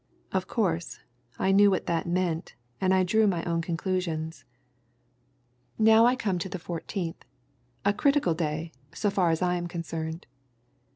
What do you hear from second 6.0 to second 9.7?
I come to the 14th a critical day, so far as I am